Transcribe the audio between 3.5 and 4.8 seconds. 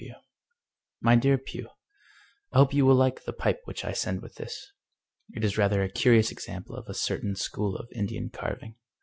which I send with this.